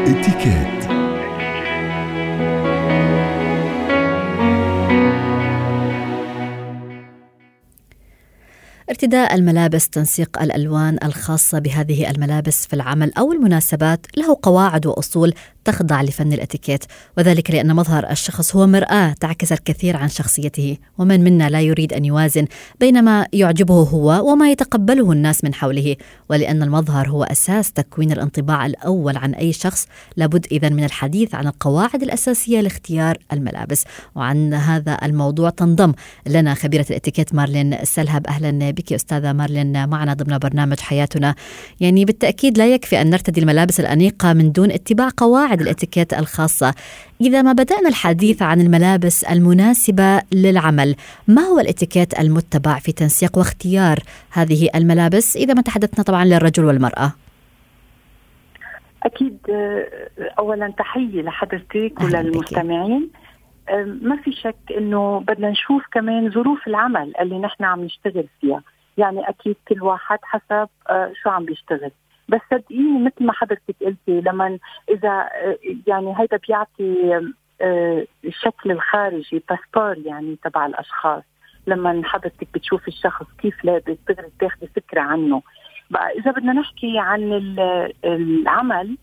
اتكات 0.07 0.78
ارتداء 8.99 9.35
الملابس 9.35 9.89
تنسيق 9.89 10.41
الألوان 10.41 10.97
الخاصة 11.03 11.59
بهذه 11.59 12.09
الملابس 12.11 12.67
في 12.67 12.73
العمل 12.73 13.13
أو 13.13 13.31
المناسبات 13.31 14.05
له 14.17 14.37
قواعد 14.41 14.85
وأصول 14.85 15.33
تخضع 15.65 16.01
لفن 16.01 16.33
الإتيكيت. 16.33 16.83
وذلك 17.17 17.51
لأن 17.51 17.75
مظهر 17.75 18.11
الشخص 18.11 18.55
هو 18.55 18.67
مرآة 18.67 19.15
تعكس 19.19 19.51
الكثير 19.51 19.97
عن 19.97 20.09
شخصيته 20.09 20.77
ومن 20.97 21.23
منا 21.23 21.49
لا 21.49 21.61
يريد 21.61 21.93
أن 21.93 22.05
يوازن 22.05 22.45
بين 22.79 23.03
ما 23.03 23.27
يعجبه 23.33 23.73
هو 23.73 24.31
وما 24.31 24.51
يتقبله 24.51 25.11
الناس 25.11 25.43
من 25.43 25.53
حوله. 25.53 25.95
ولأن 26.29 26.63
المظهر 26.63 27.09
هو 27.09 27.23
أساس 27.23 27.71
تكوين 27.71 28.11
الانطباع 28.11 28.65
الأول 28.65 29.17
عن 29.17 29.33
أي 29.33 29.53
شخص 29.53 29.87
لابد 30.17 30.45
اذا 30.51 30.69
من 30.69 30.83
الحديث 30.83 31.35
عن 31.35 31.47
القواعد 31.47 32.03
الأساسية 32.03 32.61
لاختيار 32.61 33.17
الملابس. 33.33 33.83
وعن 34.15 34.53
هذا 34.53 34.97
الموضوع 35.03 35.49
تنضم 35.49 35.93
لنا 36.27 36.53
خبيرة 36.53 36.85
الإتيكيت 36.89 37.35
مارلين 37.35 37.85
سلهب. 37.85 38.27
أهلا 38.27 38.71
بك. 38.71 38.88
أستاذة 38.95 39.33
مارلين 39.33 39.89
معنا 39.89 40.13
ضمن 40.13 40.37
برنامج 40.37 40.79
حياتنا. 40.79 41.35
يعني 41.79 42.05
بالتأكيد 42.05 42.57
لا 42.57 42.73
يكفي 42.73 43.01
أن 43.01 43.09
نرتدي 43.09 43.41
الملابس 43.41 43.79
الأنيقة 43.79 44.33
من 44.33 44.51
دون 44.51 44.71
اتباع 44.71 45.09
قواعد 45.17 45.61
الإتيكيت 45.61 46.13
الخاصة. 46.13 46.73
إذا 47.21 47.41
ما 47.41 47.53
بدأنا 47.53 47.89
الحديث 47.89 48.41
عن 48.41 48.61
الملابس 48.61 49.23
المناسبة 49.23 50.21
للعمل 50.33 50.95
ما 51.27 51.41
هو 51.41 51.59
الإتيكيت 51.59 52.19
المتبع 52.19 52.79
في 52.79 52.91
تنسيق 52.91 53.37
واختيار 53.37 53.99
هذه 54.31 54.69
الملابس؟ 54.75 55.37
إذا 55.37 55.53
ما 55.53 55.61
تحدثنا 55.61 56.03
طبعا 56.03 56.25
للرجل 56.25 56.65
والمرأة. 56.65 57.13
أكيد 59.03 59.37
آه، 59.49 59.87
اولا 60.39 60.73
تحية 60.77 61.21
لحضرتك. 61.21 61.93
وللمستمعين. 62.01 63.09
ما 64.01 64.21
في 64.23 64.31
شك 64.31 64.55
إنه 64.77 65.19
بدنا 65.19 65.49
نشوف 65.49 65.83
كمان 65.91 66.31
ظروف 66.31 66.67
العمل 66.67 67.13
اللي 67.21 67.39
نحن 67.39 67.63
عم 67.63 67.83
نشتغل 67.83 68.25
فيها. 68.41 68.61
يعني 68.99 69.29
أكيد 69.29 69.55
كل 69.67 69.83
واحد 69.83 70.19
حسب 70.23 70.69
آه، 70.89 71.11
شو 71.23 71.29
عم 71.29 71.45
بيشتغل. 71.45 71.91
بس 72.29 72.39
صدقيني 72.51 72.99
مثل 73.05 73.25
ما 73.25 73.33
حضرتك 73.33 73.75
قلتي 73.81 74.21
لما 74.21 74.59
إذا 74.89 75.09
آه، 75.33 75.57
يعني 75.87 76.13
هيدا 76.19 76.39
بيعطي 76.47 77.15
آه، 77.61 78.05
الشكل 78.25 78.71
الخارجي 78.71 79.43
باسبور 79.49 79.97
يعني 80.07 80.37
تبع 80.43 80.65
الأشخاص. 80.65 81.23
لما 81.67 82.01
حضرتك 82.05 82.47
بتشوف 82.53 82.87
الشخص 82.87 83.25
كيف 83.41 83.65
لابس 83.65 83.97
تقدر 84.07 84.29
تاخذي 84.39 84.67
فكرة 84.75 85.01
عنه. 85.01 85.41
بقى 85.89 86.11
إذا 86.11 86.31
بدنا 86.31 86.53
نحكي 86.53 86.99
عن 86.99 87.23
ال- 87.33 87.93
العمل 88.05 88.97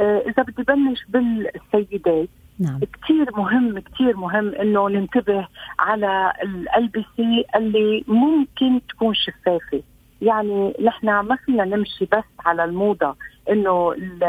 إذا 0.00 0.42
بدي 0.42 0.62
بلش 0.62 1.04
بالسيدات 1.08 2.28
نعم. 2.58 2.80
كثير 3.02 3.36
مهم 3.36 3.78
كثير 3.78 4.16
مهم 4.16 4.54
إنه 4.54 4.88
ننتبه 4.88 5.48
على 5.78 6.32
الألبسة 6.42 7.44
اللي 7.56 8.04
ممكن 8.08 8.80
تكون 8.88 9.14
شفافة. 9.14 9.82
يعني 10.22 10.74
نحن 10.84 11.06
ما 11.20 11.36
فينا 11.36 11.64
نمشي 11.64 12.04
بس 12.04 12.24
على 12.46 12.64
الموضة 12.64 13.16
إنه 13.50 13.92
ال- 13.92 14.24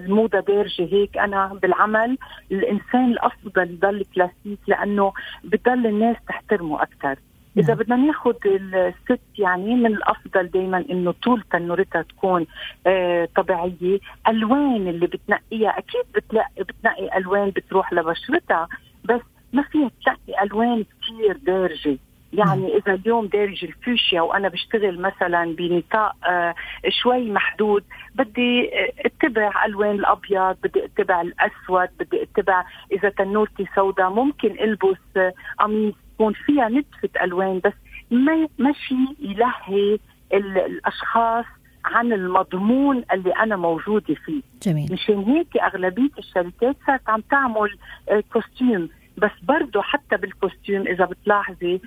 الموضة 0.00 0.40
دارجة 0.40 0.82
هيك. 0.94 1.18
أنا 1.18 1.46
بالعمل 1.62 2.18
الإنسان 2.52 3.04
الأفضل 3.12 3.70
يضل 3.70 4.04
كلاسيك 4.14 4.58
لأنه 4.66 5.12
بضل 5.44 5.86
الناس 5.86 6.16
تحترمه 6.28 6.82
أكثر 6.82 7.16
إذا 7.56 7.74
نعم. 7.74 7.76
بدنا 7.76 7.96
ناخذ 7.96 8.34
الست 8.46 9.20
يعني 9.38 9.74
من 9.74 9.86
الأفضل 9.86 10.46
دائما 10.46 10.84
إنه 10.90 11.14
طول 11.22 11.42
تنورتها 11.52 12.02
تكون 12.02 12.46
آه 12.86 13.28
طبيعية 13.36 13.98
ألوان 14.28 14.88
اللي 14.88 15.06
بتنقيها. 15.06 15.78
أكيد 15.78 16.04
بتلاقي 16.14 16.62
بتنقي 16.62 17.18
ألوان 17.18 17.50
بتروح 17.50 17.92
لبشرتها 17.92 18.68
بس 19.04 19.20
ما 19.52 19.62
فيها 19.62 19.90
تلاقي 20.04 20.42
ألوان 20.44 20.84
كثير 21.02 21.36
دارجة. 21.36 21.98
يعني 22.32 22.76
إذا 22.76 22.94
اليوم 22.94 23.26
دارج 23.26 23.64
الفوشيا 23.64 24.20
وأنا 24.20 24.48
بشتغل 24.48 25.00
مثلا 25.00 25.54
بنطاق 25.56 26.16
آه 26.26 26.54
شوي 26.88 27.30
محدود 27.30 27.84
بدي 28.14 28.70
آه، 28.74 28.92
اتبع 29.06 29.64
ألوان 29.64 29.94
الأبيض 29.94 30.56
بدي 30.62 30.84
اتبع 30.84 31.20
الأسود 31.20 31.88
بدي 32.00 32.22
اتبع 32.22 32.64
إذا 32.92 33.08
تنورتي 33.08 33.66
سوداء 33.74 34.10
ممكن 34.10 34.50
ألبس 34.50 34.98
آه، 35.16 35.32
قميص. 35.58 35.94
تكون 36.22 36.32
فيها 36.46 36.68
نتفة 36.68 37.24
ألوان 37.24 37.60
بس 37.64 37.72
ما 38.10 38.48
ماشي 38.58 38.94
يلهي 39.20 39.98
ال- 40.34 40.58
الأشخاص 40.58 41.44
عن 41.84 42.12
المضمون 42.12 43.04
اللي 43.12 43.30
أنا 43.30 43.56
موجودة 43.56 44.14
فيه. 44.14 44.42
جميل. 44.62 44.92
مشان 44.92 45.18
هيك 45.18 45.56
أغلبية 45.56 46.10
الشركات 46.18 46.76
صارت 46.86 47.08
عم 47.08 47.20
تعمل 47.30 47.76
آه، 48.10 48.22
costume 48.32 48.88
بس 49.16 49.30
برضه 49.42 49.82
حتى 49.82 50.16
بال 50.16 50.32
costume 50.32 50.86
إذا 50.86 51.04
بتلاحظي 51.04 51.80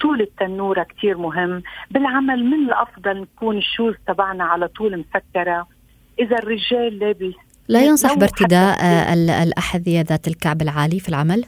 طول 0.00 0.20
التنورة 0.20 0.82
كتير 0.82 1.18
مهم. 1.18 1.62
بالعمل 1.90 2.44
من 2.44 2.66
الأفضل 2.68 3.20
نكون 3.20 3.56
ال 3.58 3.64
shoes 3.64 3.94
تبعنا 4.06 4.44
على 4.44 4.68
طول 4.68 5.04
مسكرة. 5.14 5.66
إذا 6.20 6.38
الرجال 6.38 6.98
لابس 6.98 7.34
لا 7.68 7.84
ينصح 7.84 8.14
بارتداء 8.14 8.76
حتى- 8.76 8.80
آه، 8.82 9.14
ال- 9.14 9.30
الأحذية 9.30 10.00
ذات 10.00 10.28
الكعب 10.28 10.62
العالي 10.62 11.00
في 11.00 11.08
العمل؟ 11.08 11.44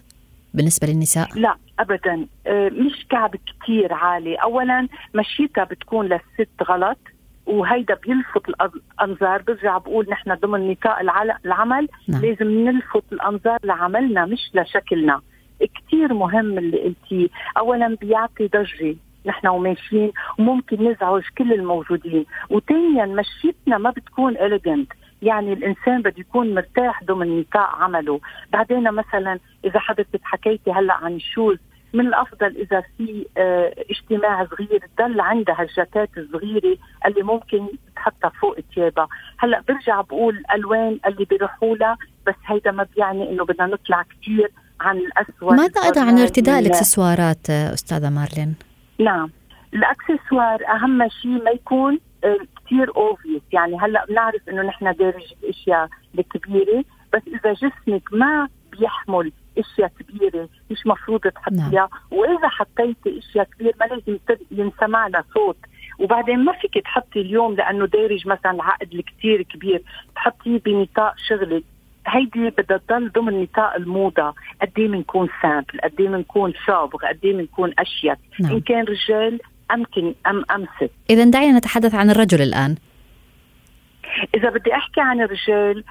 بالنسبة 0.59 0.89
للنساء؟ 0.89 1.29
لا 1.35 1.57
ابدا. 1.79 2.27
آه، 2.47 2.69
مش 2.69 3.07
كعب 3.11 3.37
كتير 3.37 3.93
عالي. 3.93 4.35
اولا 4.35 4.89
مشيتها 5.15 5.65
بتكون 5.65 6.07
للست 6.07 6.63
غلط 6.63 6.99
وهيدا 7.47 7.95
بيلفت 7.95 8.49
الأنظار. 8.49 9.43
برجع 9.43 9.79
بقول 9.79 10.07
نحن 10.11 10.35
ضمن 10.35 10.71
نطاق 10.71 10.99
العمل. 11.45 11.89
نعم. 12.09 12.23
لازم 12.23 12.51
نلفت 12.51 13.05
الأنظار 13.13 13.59
لعملنا 13.65 14.25
مش 14.27 14.51
لشكلنا. 14.55 15.21
كتير 15.61 16.15
مهم 16.15 16.59
اللي 16.59 16.79
قلتيه. 16.83 17.29
اولا 17.59 17.97
بيعطي 18.01 18.47
ضجة. 18.47 18.97
نحن 19.27 19.47
وماشيين 19.47 20.13
وممكن 20.39 20.91
نزعج 20.91 21.23
كل 21.39 21.53
الموجودين. 21.53 22.25
وثانيا 22.51 23.07
مشيتنا 23.07 23.79
ما 23.79 23.91
بتكون 23.91 24.37
elegant 24.37 24.93
يعني 25.23 25.53
الإنسان 25.53 26.03
بده 26.03 26.15
يكون 26.19 26.55
مرتاح 26.55 27.05
ضمن 27.05 27.41
نطاق 27.41 27.75
عمله. 27.75 28.21
بعدين 28.53 28.93
مثلا 28.93 29.39
إذا 29.65 29.79
حضرتك 29.81 30.21
حكيتي 30.25 30.73
هلأ 30.73 30.95
عن 30.95 31.13
ال 31.13 31.20
shoes 31.20 31.59
من 31.95 32.07
الأفضل 32.07 32.47
إذا 32.57 32.83
في 32.99 33.27
آه 33.37 33.75
اجتماع 33.91 34.47
صغير 34.47 34.83
تضل 34.97 35.21
عندها 35.21 35.63
الجاكيت 35.63 36.19
الصغيرة 36.19 36.77
اللي 37.07 37.23
ممكن 37.23 37.69
تحطها 37.97 38.29
فوق 38.41 38.57
ثيابها 38.75 39.09
هلأ 39.39 39.63
برجع 39.69 40.01
بقول 40.01 40.37
الالوان 40.39 40.99
اللي 41.07 41.25
بيروحوا 41.25 41.77
لها 41.77 41.97
بس 42.27 42.35
هيدا 42.47 42.71
ما 42.71 42.87
بيعني 42.97 43.31
إنه 43.31 43.45
بدنا 43.45 43.67
نطلع 43.67 44.03
كثير 44.03 44.51
عن 44.81 44.97
الاسود 44.97 45.53
ماذا 45.53 45.83
أيضا 45.85 46.01
عن 46.01 46.19
ارتداء 46.19 46.59
ال- 46.59 46.67
الأكسسوارات 46.67 47.51
آه، 47.51 47.73
أستاذة 47.75 48.11
مارلين؟ 48.11 48.55
نعم. 49.01 49.31
الأكسسوار 49.75 50.59
أهم 50.69 51.09
شيء 51.09 51.45
ما 51.45 51.51
يكون 51.51 51.99
كثير 52.69 52.97
office 52.97 53.43
يعني 53.53 53.79
هلأ 53.81 54.05
بنعرف 54.09 54.49
إنه 54.49 54.63
نحن 54.63 54.93
دارج 54.93 55.33
الاشياء 55.43 55.89
الكبيره 56.19 56.85
بس 57.15 57.23
إذا 57.27 57.53
جسمك 57.53 58.03
ما 58.13 58.49
بيحمل 58.73 59.33
إشياء 59.59 59.93
كبيرة 59.99 60.49
مش 60.71 60.87
مفروض 60.87 61.21
نعم. 61.25 61.33
تحطيها 61.33 61.89
وإذا 62.11 62.49
حطيتي 62.49 63.19
إشياء 63.19 63.45
كبيرة 63.45 63.75
ما 63.81 63.85
لازم 63.85 64.19
ينسمع 64.51 65.07
لها 65.07 65.25
صوت. 65.35 65.57
وبعدين 65.99 66.45
ما 66.45 66.53
فيك 66.53 66.85
تحطي 66.85 67.21
اليوم 67.21 67.55
لأنه 67.55 67.87
دارج 67.87 68.27
مثلا 68.27 68.53
العقد 68.53 68.95
الكتير 68.95 69.43
كبير 69.43 69.83
تحطيه 70.15 70.59
بنطاق 70.59 71.15
شغلك 71.29 71.65
هيدي 72.07 72.51
بدها 72.51 72.77
تضل 72.77 73.11
ضمن 73.11 73.43
نطاق 73.43 73.75
الموضة. 73.75 74.35
قد 74.63 74.73
إيه 74.79 74.89
بنكون 74.89 75.29
simple؟ 75.43 75.81
قد 75.85 76.01
إيه 76.01 76.09
بنكون 76.09 76.53
sobre؟ 76.67 76.99
قد 76.99 77.19
إيه 77.25 77.33
بنكون 77.33 77.73
أشيك؟ 77.79 78.19
نعم. 78.41 78.53
إن 78.53 78.61
كان 78.61 78.85
رجال 78.85 79.41
أمكن 79.71 80.15
أم 80.27 80.45
أمسك. 80.51 80.91
إذا 81.11 81.25
دعينا 81.25 81.59
نتحدث 81.59 81.95
عن 81.95 82.11
الرجل 82.11 82.43
الآن. 82.43 82.77
إذا 84.35 84.51
بدي 84.51 84.75
أحكي 84.75 85.01
عن 85.01 85.21
الرجال 85.21 85.85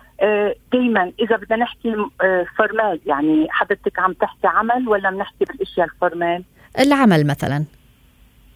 دائما 0.73 1.11
إذا 1.19 1.35
بدنا 1.35 1.55
نحكي 1.55 1.95
آه، 2.21 2.45
formal 2.57 2.99
يعني 3.05 3.47
حضرتك 3.49 3.99
عم 3.99 4.13
تحكي 4.13 4.47
عمل 4.47 4.87
ولا 4.87 5.09
بنحكي 5.09 5.45
بالأشياء 5.45 5.87
ال 5.87 5.95
formal 5.95 6.43
العمل 6.79 7.27
مثلا. 7.27 7.65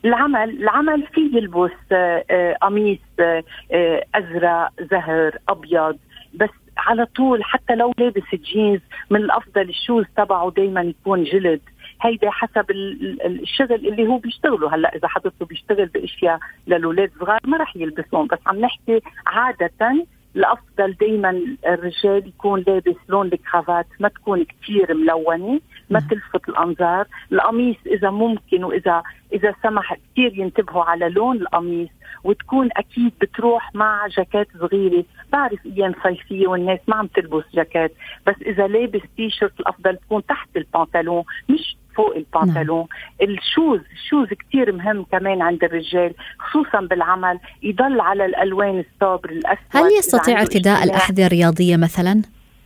العمل 0.06 0.50
العمل 0.50 1.08
فيه 1.14 1.38
يلبس 1.38 1.72
آه، 1.92 2.24
آه، 2.32 2.54
قميص 2.62 3.00
آه، 3.20 3.44
آه، 3.72 4.06
أزرق 4.16 4.70
زهر 4.92 5.38
أبيض 5.50 5.98
بس 6.34 6.50
على 6.78 7.06
طول 7.06 7.44
حتى 7.44 7.76
لو 7.76 7.94
لابس 7.98 8.36
جينز 8.36 8.80
من 9.10 9.20
الأفضل 9.20 9.70
ال 9.70 9.76
shoes 9.76 10.06
تبعه 10.18 10.52
دائما 10.58 10.82
يكون 10.82 11.24
جلد. 11.24 11.62
هيدا 12.02 12.30
حسب 12.32 12.72
ال- 12.72 13.22
ال- 13.26 13.42
الشغل 13.42 13.74
اللي 13.88 14.08
هو 14.08 14.18
بيشتغله. 14.18 14.76
هلأ 14.76 14.96
إذا 14.96 15.08
حضرته 15.08 15.46
بيشتغل 15.46 15.86
بأشياء 15.86 16.40
للأولاد 16.68 17.12
صغار 17.20 17.40
ما 17.44 17.58
راح 17.58 17.76
يلبسهم 17.76 18.28
بس 18.28 18.40
عم 18.46 18.60
نحكي 18.60 19.02
عادة 19.28 20.06
الأفضل 20.36 20.94
دائما 20.94 21.42
الرجال 21.68 22.28
يكون 22.28 22.64
لابس 22.68 22.96
لون 23.10 23.28
الكرافات 23.28 23.86
ما 24.00 24.08
تكون 24.08 24.44
كثير 24.46 24.94
ملونة 24.94 25.60
ما. 25.90 26.00
تلفت 26.00 26.50
الأنظار. 26.50 27.08
القميص 27.32 27.76
إذا 27.86 28.10
ممكن 28.10 28.64
واذا 28.64 29.04
إذا 29.34 29.54
سمح 29.64 29.94
كثير 29.94 30.40
ينتبهوا 30.40 30.84
على 30.84 31.10
لون 31.10 31.38
القميص 31.38 31.90
وتكون 32.24 32.70
أكيد 32.78 33.14
بتروح 33.22 33.76
مع 33.76 34.08
جاكيت 34.08 34.48
صغيرة. 34.60 35.04
بعرف 35.32 35.66
أيام 35.66 35.94
صيفية 36.04 36.48
والناس 36.48 36.80
ما 36.88 36.96
عم 36.96 37.08
تلبس 37.08 37.44
جاكيت 37.54 37.92
بس 38.28 38.36
إذا 38.42 38.68
لابس 38.68 39.02
تي 39.18 39.30
شيرت 39.30 39.60
الأفضل 39.60 39.98
تكون 39.98 40.26
تحت 40.26 40.58
البنطلون 40.58 41.24
مش 41.50 41.76
فوق 41.96 42.16
البنطلون 42.16 42.88
ال 43.22 43.32
shoes 43.32 43.80
ال 43.94 44.00
shoes 44.00 44.28
كتير 44.28 44.72
مهم 44.72 45.06
كمان 45.12 45.42
عند 45.42 45.64
الرجال 45.64 46.14
خصوصا 46.40 46.80
بالعمل 46.80 47.40
يضل 47.64 48.00
على 48.00 48.26
الألوان 48.26 48.80
ال 48.80 48.88
sobre 48.88 49.30
الأسود 49.30 49.58
هل 49.72 49.92
يستطيع 50.00 50.42
ارتداء 50.42 50.74
اجتماع. 50.74 50.84
الأحذية 50.84 51.26
الرياضية 51.26 51.78
مثلا 51.78 52.22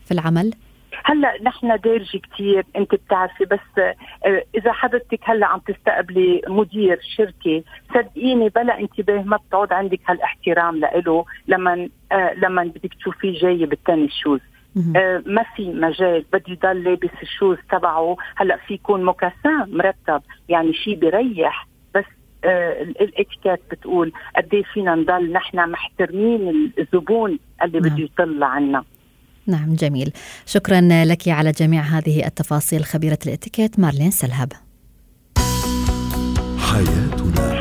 في 0.05 0.11
العمل؟ 0.11 0.53
هلأ 1.03 1.43
نحن 1.43 1.67
دارجة 1.83 2.17
كتير 2.17 2.65
أنت 2.75 2.95
بتعرفي 2.95 3.45
بس 3.45 3.59
آه، 3.77 4.43
إذا 4.55 4.71
حضرتك 4.71 5.19
هلأ 5.23 5.47
عم 5.47 5.59
تستقبلي 5.59 6.41
مدير 6.47 6.99
شركة 7.17 7.63
صدقيني 7.93 8.49
بلا 8.49 8.79
انتباه 8.79 9.21
ما 9.21 9.37
بتعود 9.37 9.73
عندك 9.73 9.99
هالاحترام 10.07 10.75
لإله 10.75 11.25
لما 11.47 11.89
آه، 12.11 12.33
لما 12.33 12.63
بدك 12.63 12.93
تشوفيه 12.93 13.39
جاي 13.39 13.65
بال 13.65 13.77
tennis 13.77 14.11
shoes. 14.23 14.39
آه، 14.95 15.23
ما 15.25 15.43
في 15.55 15.69
مجال. 15.73 16.25
بده 16.33 16.43
يضل 16.47 16.83
لابس 16.83 17.09
ال 17.21 17.27
shoes 17.27 17.57
تبعه. 17.71 18.17
هلأ 18.35 18.57
في 18.67 18.73
يكون 18.73 19.05
mocassin 19.05 19.67
مرتب. 19.71 20.21
يعني 20.49 20.73
شيء 20.73 20.95
بيريح. 20.95 21.67
بس 21.95 22.03
آه، 22.45 22.81
ال- 22.81 23.01
الاتيكيت 23.01 23.59
بتقول 23.71 24.11
قد 24.37 24.53
إيه 24.53 24.63
فينا 24.73 24.95
نضل 24.95 25.31
نحن 25.31 25.69
محترمين 25.71 26.71
الزبون 26.79 27.39
اللي 27.63 27.79
نعم. 27.79 27.89
بده 27.95 28.03
يطل 28.03 28.43
عنا. 28.43 28.83
نعم 29.47 29.73
جميل. 29.75 30.11
شكرا 30.45 30.81
لك 31.05 31.27
على 31.27 31.51
جميع 31.51 31.81
هذه 31.81 32.25
التفاصيل 32.25 32.83
خبيرة 32.85 33.17
الاتيكيت 33.25 33.79
مارلين 33.79 34.11
سلهب. 34.11 34.51
حياتنا. 36.59 37.54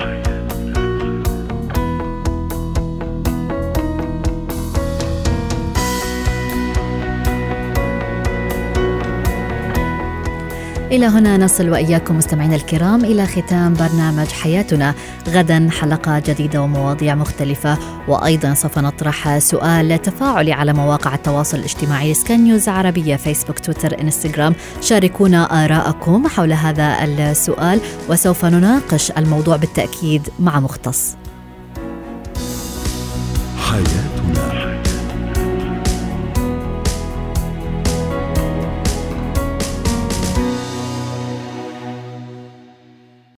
إلى 10.94 11.06
هنا 11.06 11.36
نصل 11.36 11.70
وإياكم 11.70 12.18
مستمعينا 12.18 12.56
الكرام 12.56 13.04
إلى 13.04 13.26
ختام 13.26 13.74
برنامج 13.74 14.26
حياتنا. 14.26 14.94
غدا 15.28 15.68
حلقة 15.80 16.18
جديدة 16.18 16.62
ومواضيع 16.62 17.14
مختلفة 17.14 17.78
وأيضا 18.08 18.54
سوف 18.54 18.78
نطرح 18.78 19.38
سؤال 19.38 20.02
تفاعلي 20.02 20.52
على 20.52 20.72
مواقع 20.72 21.14
التواصل 21.14 21.58
الاجتماعي 21.58 22.14
سكان 22.14 22.44
نيوز 22.44 22.68
عربية 22.68 23.16
فيسبوك 23.16 23.58
تويتر 23.58 24.00
إنستغرام. 24.00 24.54
شاركونا 24.80 25.64
آراءكم 25.64 26.28
حول 26.28 26.52
هذا 26.52 27.04
السؤال 27.04 27.80
وسوف 28.08 28.44
نناقش 28.44 29.10
الموضوع 29.10 29.56
بالتأكيد 29.56 30.28
مع 30.38 30.60
مختص. 30.60 31.16